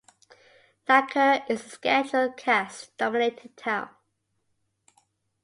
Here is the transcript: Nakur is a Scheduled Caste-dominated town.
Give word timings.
Nakur 0.89 1.47
is 1.47 1.63
a 1.63 1.69
Scheduled 1.69 2.35
Caste-dominated 2.35 3.55
town. 3.55 3.91